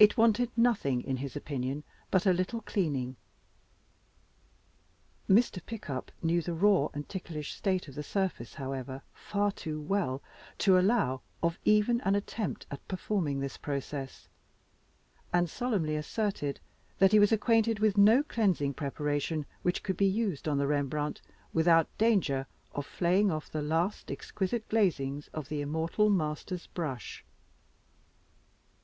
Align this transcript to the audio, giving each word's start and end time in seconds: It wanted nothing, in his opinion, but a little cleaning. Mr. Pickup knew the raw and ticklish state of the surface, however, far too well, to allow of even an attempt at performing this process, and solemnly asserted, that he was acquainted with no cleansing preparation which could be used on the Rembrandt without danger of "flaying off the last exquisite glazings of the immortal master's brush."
It 0.00 0.16
wanted 0.16 0.50
nothing, 0.56 1.00
in 1.00 1.18
his 1.18 1.36
opinion, 1.36 1.84
but 2.10 2.26
a 2.26 2.32
little 2.32 2.60
cleaning. 2.60 3.14
Mr. 5.30 5.64
Pickup 5.64 6.10
knew 6.24 6.42
the 6.42 6.54
raw 6.54 6.88
and 6.92 7.08
ticklish 7.08 7.54
state 7.54 7.86
of 7.86 7.94
the 7.94 8.02
surface, 8.02 8.54
however, 8.54 9.00
far 9.14 9.52
too 9.52 9.80
well, 9.80 10.22
to 10.58 10.76
allow 10.76 11.20
of 11.40 11.56
even 11.64 12.00
an 12.00 12.16
attempt 12.16 12.66
at 12.72 12.88
performing 12.88 13.38
this 13.38 13.56
process, 13.56 14.26
and 15.32 15.48
solemnly 15.48 15.94
asserted, 15.94 16.58
that 16.98 17.12
he 17.12 17.20
was 17.20 17.30
acquainted 17.30 17.78
with 17.78 17.96
no 17.96 18.24
cleansing 18.24 18.74
preparation 18.74 19.46
which 19.62 19.84
could 19.84 19.96
be 19.96 20.04
used 20.04 20.48
on 20.48 20.58
the 20.58 20.66
Rembrandt 20.66 21.22
without 21.52 21.86
danger 21.96 22.44
of 22.72 22.84
"flaying 22.84 23.30
off 23.30 23.48
the 23.48 23.62
last 23.62 24.10
exquisite 24.10 24.68
glazings 24.68 25.28
of 25.32 25.48
the 25.48 25.60
immortal 25.60 26.10
master's 26.10 26.66
brush." 26.66 27.24